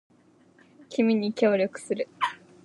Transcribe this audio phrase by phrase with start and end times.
[0.89, 2.09] 君に協力する